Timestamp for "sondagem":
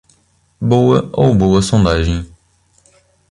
1.61-2.25